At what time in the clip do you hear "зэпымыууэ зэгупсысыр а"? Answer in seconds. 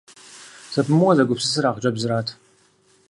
0.73-1.71